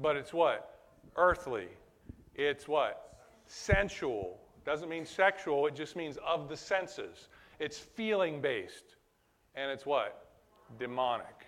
[0.00, 0.78] but it's what?
[1.16, 1.68] Earthly.
[2.34, 3.18] It's what?
[3.46, 7.28] Sensual doesn't mean sexual, it just means of the senses.
[7.58, 8.96] It's feeling based.
[9.54, 10.30] And it's what?
[10.78, 11.46] Demonic.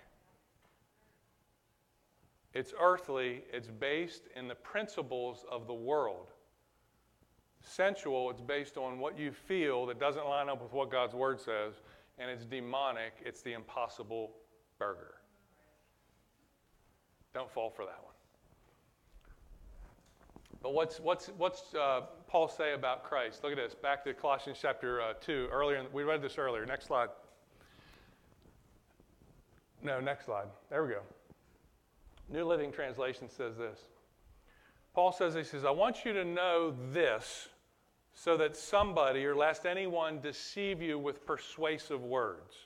[2.53, 6.29] It's earthly, it's based in the principles of the world.
[7.63, 11.41] Sensual, it's based on what you feel that doesn't line up with what God's word
[11.41, 11.75] says.
[12.19, 14.31] And it's demonic, it's the impossible
[14.79, 15.15] burger.
[17.33, 18.15] Don't fall for that one.
[20.63, 22.03] But what's, what's, what's uh,
[22.35, 23.45] Paul say about Christ?
[23.45, 23.77] Look at this.
[23.77, 25.51] Back to Colossians chapter uh, 2.
[25.53, 26.67] Earlier, we read this earlier.
[26.67, 27.11] Next slide.
[29.85, 30.49] No, next slide.
[30.69, 31.03] There we go.
[32.29, 33.79] New Living Translation says this.
[34.97, 37.51] Paul says, he says, I want you to know this
[38.15, 42.57] so that somebody, or lest anyone, deceive you with persuasive words.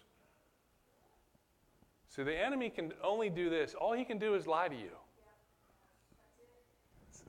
[2.09, 3.75] See, the enemy can only do this.
[3.75, 4.97] All he can do is lie to you.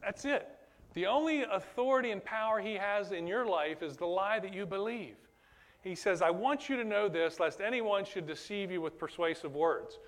[0.02, 0.48] That's it.
[0.94, 4.66] The only authority and power he has in your life is the lie that you
[4.66, 5.16] believe.
[5.82, 9.56] he says, I want you to know this, lest anyone should deceive you with persuasive
[9.56, 10.00] words.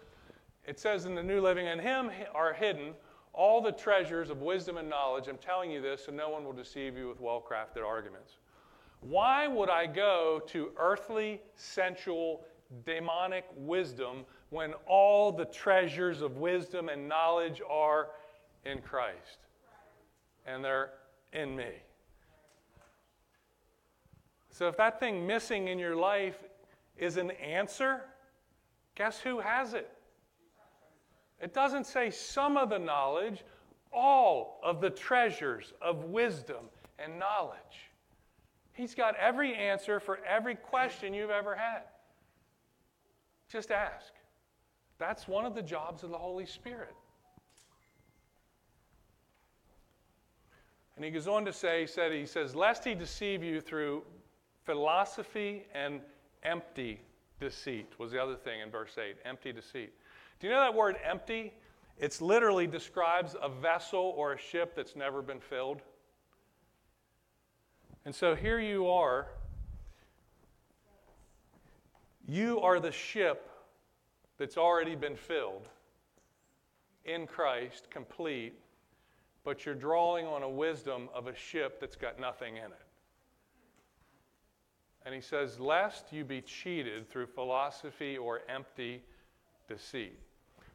[0.66, 2.94] It says in the New Living, In him are hidden
[3.34, 5.28] all the treasures of wisdom and knowledge.
[5.28, 8.38] I'm telling you this so no one will deceive you with well crafted arguments.
[9.02, 12.46] Why would I go to earthly, sensual,
[12.86, 18.10] demonic wisdom when all the treasures of wisdom and knowledge are
[18.66, 19.40] in Christ?
[20.46, 20.92] And they're
[21.34, 21.70] in me.
[24.50, 26.38] So if that thing missing in your life
[26.98, 28.02] is an answer,
[28.96, 29.90] guess who has it?
[31.42, 33.44] It doesn't say some of the knowledge,
[33.92, 36.66] all of the treasures of wisdom
[37.00, 37.90] and knowledge.
[38.74, 41.84] He's got every answer for every question you've ever had.
[43.50, 44.14] Just ask.
[44.98, 46.94] That's one of the jobs of the Holy Spirit.
[51.02, 54.04] And he goes on to say, he said, he says, lest he deceive you through
[54.66, 56.00] philosophy and
[56.44, 57.02] empty
[57.40, 59.16] deceit was the other thing in verse 8.
[59.26, 59.94] Empty deceit.
[60.40, 61.54] Do you know that word empty?
[61.98, 65.82] It literally describes a vessel or a ship that's never been filled.
[68.06, 69.26] And so here you are.
[72.28, 73.50] You are the ship
[74.38, 75.68] that's already been filled
[77.06, 78.54] in Christ, complete,
[79.44, 82.86] but you're drawing on a wisdom of a ship that's got nothing in it.
[85.06, 89.02] And he says, Lest you be cheated through philosophy or empty
[89.68, 90.20] deceit.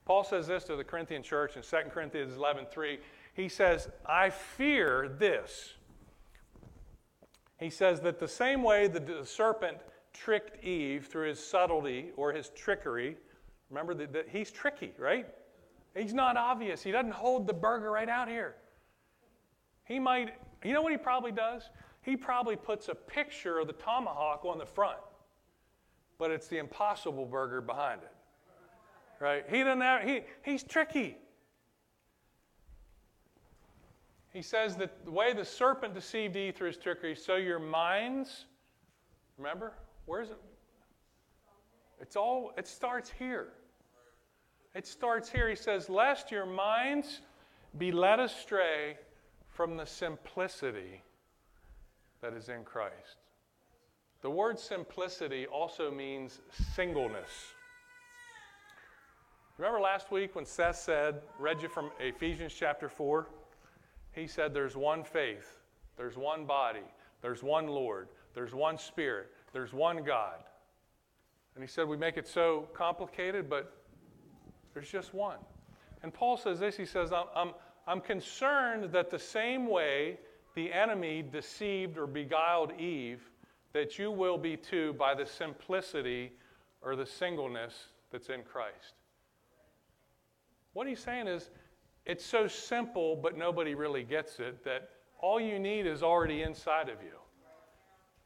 [0.04, 3.00] Paul says this to the Corinthian church in 2 Corinthians 11:3.
[3.34, 5.74] He says, "I fear this."
[7.58, 9.78] He says that the same way the serpent
[10.12, 13.16] tricked Eve through his subtlety or his trickery,
[13.68, 15.26] remember that he's tricky, right?
[15.96, 16.82] He's not obvious.
[16.82, 18.56] He doesn't hold the burger right out here.
[19.84, 20.34] He might,
[20.64, 21.70] you know what he probably does?
[22.02, 24.98] He probably puts a picture of the tomahawk on the front,
[26.18, 28.12] but it's the impossible burger behind it
[29.20, 29.44] right?
[29.48, 31.16] He doesn't have, he, he's tricky.
[34.32, 38.46] He says that the way the serpent deceived Eve through his trickery, so your minds,
[39.38, 39.72] remember,
[40.04, 40.40] where is it?
[42.00, 43.48] It's all, it starts here.
[44.76, 45.48] It starts here.
[45.48, 47.22] He says, Lest your minds
[47.78, 48.98] be led astray
[49.48, 51.02] from the simplicity
[52.20, 53.16] that is in Christ.
[54.20, 56.40] The word simplicity also means
[56.74, 57.54] singleness.
[59.56, 63.26] Remember last week when Seth said, read you from Ephesians chapter 4?
[64.12, 65.60] He said, There's one faith,
[65.96, 66.84] there's one body,
[67.22, 70.44] there's one Lord, there's one Spirit, there's one God.
[71.54, 73.72] And he said, We make it so complicated, but
[74.76, 75.38] there's just one.
[76.02, 77.52] And Paul says this he says, I'm, I'm,
[77.86, 80.18] I'm concerned that the same way
[80.54, 83.22] the enemy deceived or beguiled Eve,
[83.72, 86.30] that you will be too by the simplicity
[86.82, 88.96] or the singleness that's in Christ.
[90.74, 91.48] What he's saying is,
[92.04, 96.90] it's so simple, but nobody really gets it, that all you need is already inside
[96.90, 97.16] of you.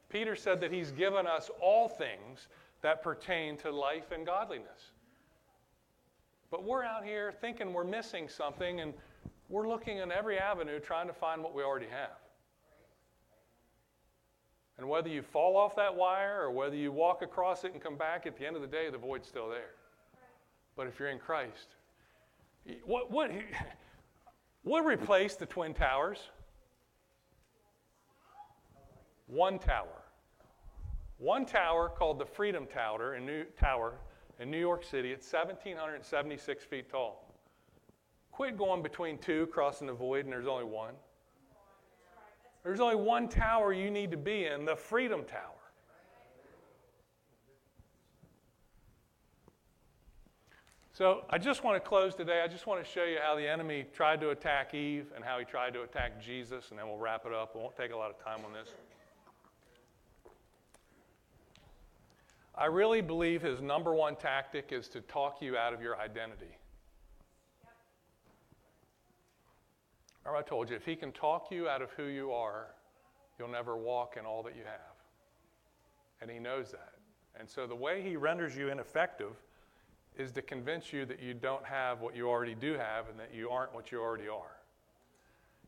[0.09, 2.48] Peter said that he's given us all things
[2.82, 4.90] that pertain to life and godliness.
[6.51, 8.92] But we're out here thinking we're missing something, and
[9.48, 12.18] we're looking in every avenue trying to find what we already have.
[14.76, 17.96] And whether you fall off that wire or whether you walk across it and come
[17.96, 19.74] back, at the end of the day, the void's still there.
[20.74, 21.76] But if you're in Christ,
[22.84, 23.30] what, what,
[24.62, 26.30] what replaced the Twin Towers?
[29.26, 30.03] One tower.
[31.18, 33.98] One tower called the Freedom Tower in New, tower
[34.41, 35.12] in New York City.
[35.12, 37.32] It's 1,776 feet tall.
[38.32, 40.95] Quit going between two, crossing the void, and there's only one.
[42.64, 45.55] There's only one tower you need to be in the Freedom Tower.
[50.93, 52.43] So I just want to close today.
[52.45, 55.38] I just want to show you how the enemy tried to attack Eve and how
[55.38, 57.55] he tried to attack Jesus, and then we'll wrap it up.
[57.55, 58.68] We won't take a lot of time on this.
[62.61, 66.59] I really believe his number one tactic is to talk you out of your identity.
[70.27, 72.67] Remember, I told you, if he can talk you out of who you are,
[73.39, 74.95] you'll never walk in all that you have.
[76.21, 76.93] And he knows that.
[77.35, 79.33] And so the way he renders you ineffective
[80.19, 83.31] is to convince you that you don't have what you already do have and that
[83.35, 84.59] you aren't what you already are.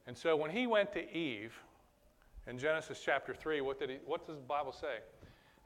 [0.06, 1.54] And so when he went to Eve
[2.46, 4.98] in Genesis chapter 3, what, did he, what does the Bible say?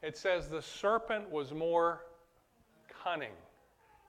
[0.01, 2.05] It says the serpent was more
[3.03, 3.33] cunning,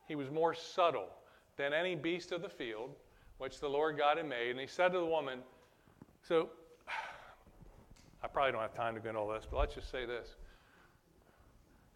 [0.07, 1.09] he was more subtle
[1.57, 2.91] than any beast of the field
[3.39, 4.51] which the Lord God had made.
[4.51, 5.41] And he said to the woman,
[6.23, 6.51] So
[8.23, 10.37] I probably don't have time to go into all this, but let's just say this.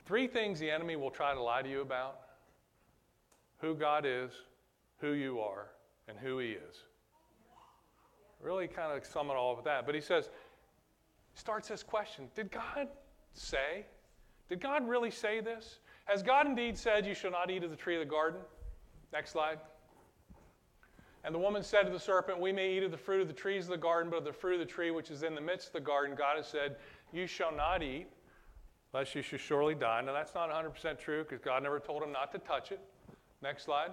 [0.05, 2.21] Three things the enemy will try to lie to you about
[3.59, 4.33] who God is,
[4.99, 5.69] who you are,
[6.09, 6.85] and who He is.
[8.41, 9.87] Really kind of sum it all up with that.
[9.87, 10.29] But he says,
[11.35, 12.89] starts this question Did God
[13.35, 13.87] say?
[14.49, 15.79] Did God really say this?
[16.05, 18.41] Has God indeed said, You shall not eat of the tree of the garden?
[19.13, 19.59] Next slide.
[21.25, 23.35] And the woman said to the serpent, We may eat of the fruit of the
[23.35, 25.41] trees of the garden, but of the fruit of the tree which is in the
[25.41, 26.77] midst of the garden, God has said,
[27.13, 28.09] You shall not eat,
[28.93, 30.01] lest you should surely die.
[30.01, 32.81] Now, that's not 100% true because God never told him not to touch it.
[33.41, 33.91] Next slide.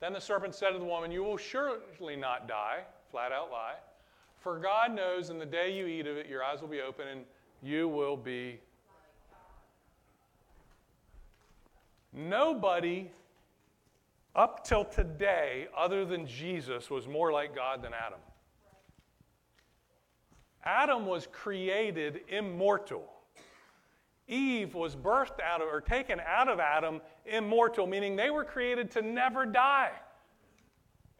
[0.00, 3.74] Then the serpent said to the woman, You will surely not die, flat out lie.
[4.40, 7.06] For God knows in the day you eat of it, your eyes will be open
[7.06, 7.20] and
[7.62, 8.60] you will be.
[12.12, 13.10] Nobody
[14.34, 18.20] up till today, other than Jesus, was more like God than Adam.
[20.64, 23.04] Adam was created immortal.
[24.28, 28.90] Eve was birthed out of, or taken out of Adam immortal, meaning they were created
[28.92, 29.90] to never die.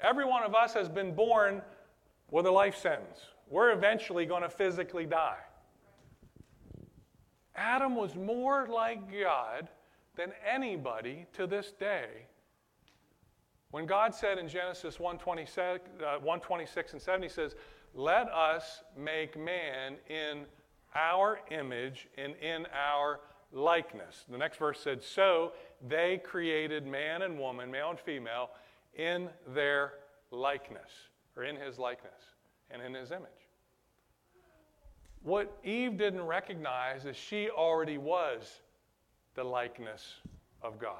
[0.00, 1.62] Every one of us has been born
[2.30, 3.18] with a life sentence.
[3.48, 5.38] We're eventually going to physically die.
[7.60, 9.68] Adam was more like God
[10.16, 12.06] than anybody to this day.
[13.70, 17.54] When God said in Genesis 126, uh, 126 and 7, He says,
[17.94, 20.46] Let us make man in
[20.94, 23.20] our image and in our
[23.52, 24.24] likeness.
[24.28, 25.52] The next verse said, So
[25.86, 28.50] they created man and woman, male and female,
[28.94, 29.92] in their
[30.30, 30.90] likeness,
[31.36, 32.22] or in his likeness,
[32.70, 33.49] and in his image.
[35.22, 38.60] What Eve didn't recognize is she already was
[39.34, 40.14] the likeness
[40.62, 40.94] of God.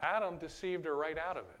[0.00, 1.60] Adam deceived her right out of it.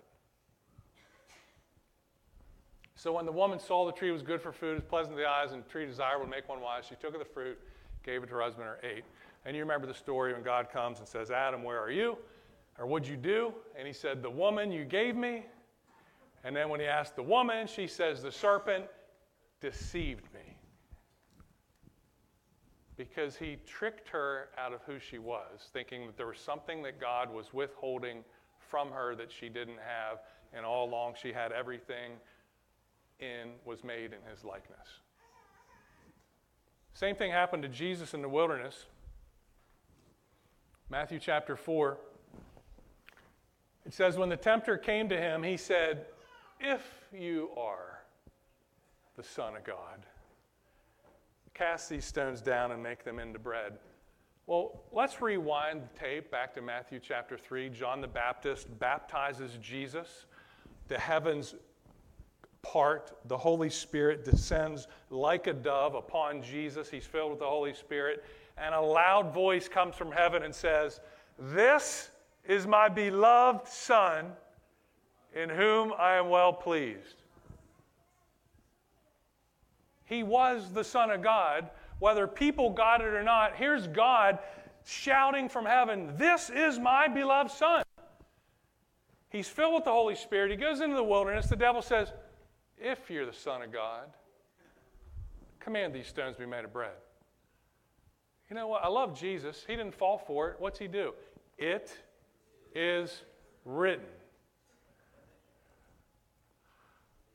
[3.00, 5.28] So when the woman saw the tree was good for food, was pleasant to the
[5.28, 7.58] eyes, and tree desirable to make one wise, she took of the fruit,
[8.02, 9.04] gave it to her husband, or ate.
[9.46, 12.18] And you remember the story when God comes and says, Adam, where are you?
[12.78, 13.54] Or what'd you do?
[13.76, 15.46] And he said, The woman you gave me.
[16.44, 18.84] And then when he asked the woman, she says, The serpent
[19.60, 20.49] deceived me.
[23.00, 27.00] Because he tricked her out of who she was, thinking that there was something that
[27.00, 28.22] God was withholding
[28.58, 30.18] from her that she didn't have,
[30.52, 32.12] and all along she had everything
[33.18, 34.86] in was made in his likeness.
[36.92, 38.84] Same thing happened to Jesus in the wilderness.
[40.90, 41.96] Matthew chapter 4.
[43.86, 46.04] It says, When the tempter came to him, he said,
[46.60, 46.82] If
[47.14, 48.02] you are
[49.16, 50.04] the Son of God,
[51.60, 53.74] cast these stones down and make them into bread.
[54.46, 57.68] Well, let's rewind the tape back to Matthew chapter 3.
[57.68, 60.24] John the Baptist baptizes Jesus.
[60.88, 61.54] The heavens
[62.62, 66.88] part, the Holy Spirit descends like a dove upon Jesus.
[66.88, 68.24] He's filled with the Holy Spirit.
[68.56, 71.00] And a loud voice comes from heaven and says,
[71.38, 72.10] This
[72.48, 74.32] is my beloved Son,
[75.34, 77.16] in whom I am well pleased.
[80.10, 81.70] He was the Son of God.
[82.00, 84.40] Whether people got it or not, here's God
[84.84, 87.84] shouting from heaven, This is my beloved Son.
[89.30, 90.50] He's filled with the Holy Spirit.
[90.50, 91.46] He goes into the wilderness.
[91.46, 92.12] The devil says,
[92.76, 94.08] if you're the Son of God,
[95.60, 96.90] command these stones to be made of bread.
[98.48, 98.82] You know what?
[98.82, 99.64] I love Jesus.
[99.64, 100.56] He didn't fall for it.
[100.58, 101.12] What's he do?
[101.56, 101.96] It
[102.74, 103.22] is
[103.64, 104.06] written.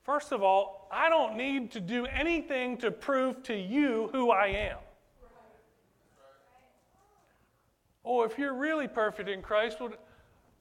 [0.02, 4.46] First of all, I don't need to do anything to prove to you who I
[4.46, 4.78] am.
[8.04, 9.92] Oh, if you're really perfect in Christ, well,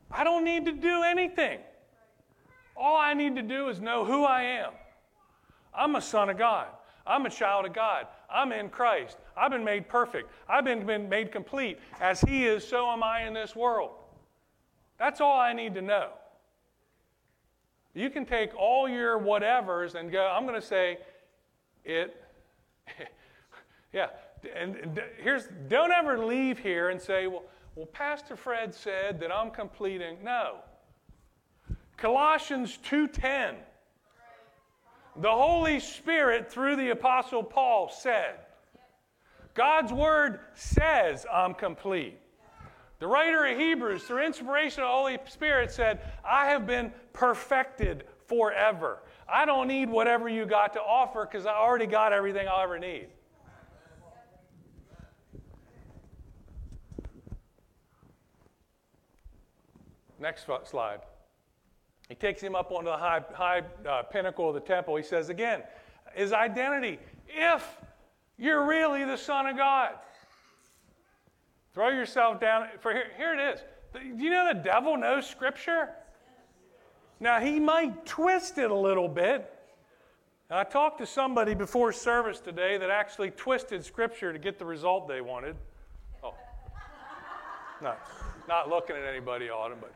[0.09, 1.59] I don't need to do anything.
[2.75, 4.71] All I need to do is know who I am.
[5.73, 6.67] I'm a son of God.
[7.05, 8.07] I'm a child of God.
[8.29, 9.17] I'm in Christ.
[9.37, 10.31] I've been made perfect.
[10.49, 11.77] I've been, been made complete.
[12.01, 13.91] As He is, so am I in this world.
[14.97, 16.09] That's all I need to know.
[17.95, 20.99] You can take all your whatevers and go, I'm going to say
[21.83, 22.21] it.
[23.93, 24.09] yeah.
[24.55, 27.43] And, and here's, don't ever leave here and say, well,
[27.75, 30.17] well, Pastor Fred said that I'm completing.
[30.23, 30.59] No.
[31.97, 33.55] Colossians 2:10.
[35.17, 38.35] The Holy Spirit through the apostle Paul said,
[39.53, 42.19] God's word says I'm complete.
[42.99, 48.05] The writer of Hebrews, through inspiration of the Holy Spirit, said, I have been perfected
[48.27, 48.99] forever.
[49.27, 52.79] I don't need whatever you got to offer because I already got everything I'll ever
[52.79, 53.07] need.
[60.19, 61.01] Next slide.
[62.07, 64.95] He takes him up onto the high, high uh, pinnacle of the temple.
[64.95, 65.63] He says again,
[66.13, 67.63] his identity, if
[68.37, 69.95] you're really the Son of God.
[71.75, 72.67] Throw yourself down.
[72.79, 73.59] For here, here it is.
[73.93, 75.89] Do you know the devil knows Scripture?
[77.19, 79.51] Now, he might twist it a little bit.
[80.49, 84.65] And I talked to somebody before service today that actually twisted Scripture to get the
[84.65, 85.57] result they wanted.
[86.23, 86.33] Oh,
[87.81, 87.99] not,
[88.47, 89.93] not looking at anybody him, but.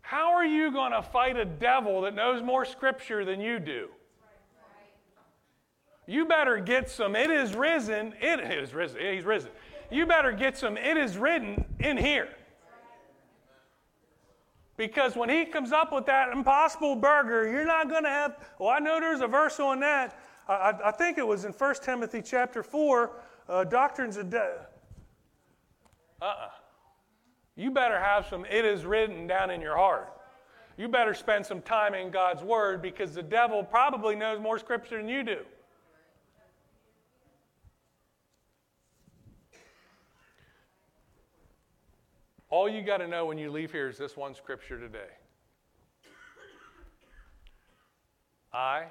[0.00, 3.90] How are you going to fight a devil that knows more Scripture than you do?
[6.10, 9.50] You better get some, it is risen, it is risen, he's risen.
[9.92, 12.28] You better get some, it is written in here.
[14.76, 18.70] Because when he comes up with that impossible burger, you're not going to have, well,
[18.70, 20.18] I know there's a verse on that.
[20.48, 23.12] I, I think it was in 1 Timothy chapter 4,
[23.48, 24.66] uh, doctrines of death.
[26.20, 26.48] Uh-uh.
[27.54, 30.12] You better have some, it is written down in your heart.
[30.76, 34.96] You better spend some time in God's word because the devil probably knows more scripture
[34.96, 35.38] than you do.
[42.50, 45.12] All you got to know when you leave here is this one scripture today
[48.52, 48.86] I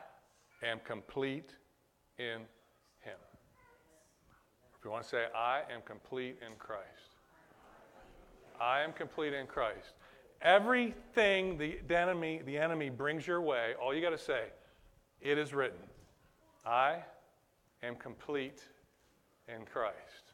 [0.64, 1.52] am complete
[2.18, 2.40] in
[3.02, 3.20] Him.
[4.78, 7.18] If you want to say, I am complete in Christ.
[8.62, 9.96] I am complete in Christ.
[10.42, 14.46] Everything the enemy, the enemy brings your way, all you got to say,
[15.20, 15.80] it is written.
[16.66, 17.00] I
[17.84, 18.64] am complete
[19.50, 20.29] in Christ.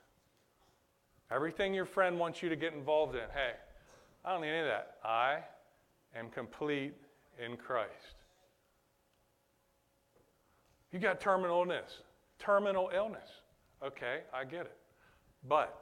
[1.35, 3.51] Everything your friend wants you to get involved in, hey,
[4.23, 4.95] I don't need any of that.
[5.03, 5.39] I
[6.15, 6.93] am complete
[7.43, 8.15] in Christ.
[10.93, 12.03] You got terminal illness.
[12.39, 13.27] Terminal illness.
[13.83, 14.77] Okay, I get it.
[15.49, 15.77] But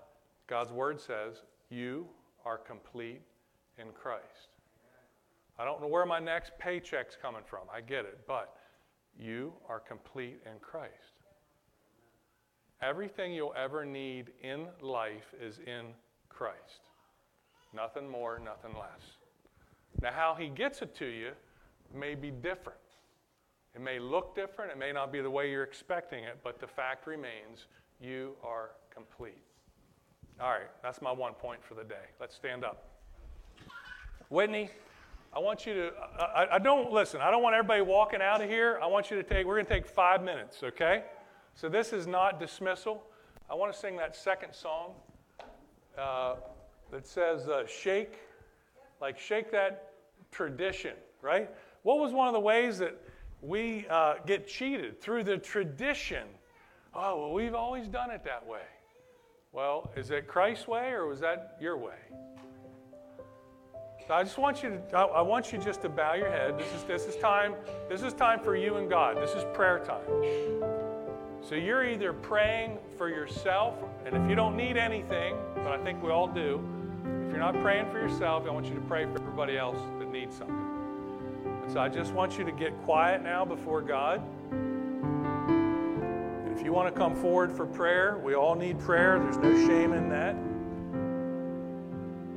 [0.48, 2.08] God's word says you
[2.46, 3.22] are complete
[3.78, 4.50] in Christ.
[5.60, 7.62] I don't know where my next paycheck's coming from.
[7.72, 8.22] I get it.
[8.28, 8.56] But
[9.20, 11.13] you are complete in Christ.
[12.84, 15.94] Everything you'll ever need in life is in
[16.28, 16.82] Christ.
[17.74, 19.02] Nothing more, nothing less.
[20.02, 21.32] Now, how He gets it to you
[21.96, 22.80] may be different.
[23.74, 26.68] It may look different, it may not be the way you're expecting it, but the
[26.68, 27.68] fact remains
[28.02, 29.42] you are complete.
[30.42, 32.06] All right, that's my one point for the day.
[32.20, 32.90] Let's stand up.
[34.30, 34.70] Whitney,
[35.34, 38.50] I want you to, I, I don't, listen, I don't want everybody walking out of
[38.50, 38.80] here.
[38.84, 41.04] I want you to take, we're going to take five minutes, okay?
[41.56, 43.04] So this is not dismissal.
[43.50, 44.92] I want to sing that second song
[45.98, 46.36] uh,
[46.92, 48.20] that says, uh, Shake,
[49.00, 49.92] like shake that
[50.32, 51.50] tradition, right?
[51.84, 53.00] What was one of the ways that
[53.42, 55.02] we uh, get cheated?
[55.02, 56.28] Through the tradition.
[56.96, 58.62] Oh, well, we've always done it that way.
[59.52, 62.00] Well, is it Christ's way or was that your way?
[64.08, 66.58] So I just want you to, I want you just to bow your head.
[66.58, 67.54] This is, this is time,
[67.88, 69.18] this is time for you and God.
[69.18, 70.83] This is prayer time.
[71.48, 73.76] So you're either praying for yourself,
[74.06, 76.66] and if you don't need anything, but I think we all do,
[77.26, 80.10] if you're not praying for yourself, I want you to pray for everybody else that
[80.10, 80.56] needs something.
[81.64, 84.22] And so I just want you to get quiet now before God.
[84.52, 89.20] And if you want to come forward for prayer, we all need prayer.
[89.20, 90.38] There's no shame in that.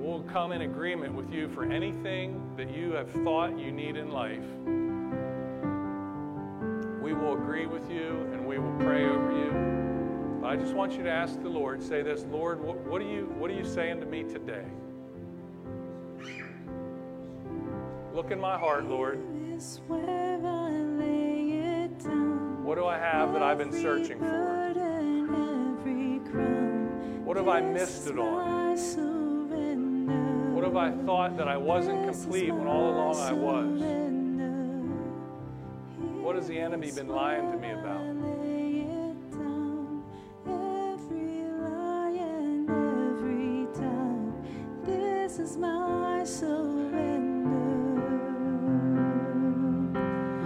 [0.04, 4.10] We'll come in agreement with you for anything that you have thought you need in
[4.10, 4.42] life
[7.06, 10.40] we will agree with you and we will pray over you.
[10.40, 13.08] But I just want you to ask the Lord, say this, Lord, what, what, are
[13.08, 14.64] you, what are you saying to me today?
[18.12, 19.20] Look in my heart, Lord.
[22.64, 24.72] What do I have that I've been searching for?
[27.24, 28.74] What have I missed it on?
[30.52, 34.05] What have I thought that I wasn't complete when all along I was?
[36.26, 38.04] What has the enemy been lying to me about?
[45.56, 46.24] My